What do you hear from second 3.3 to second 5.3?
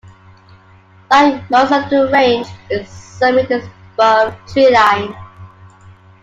is above treeline.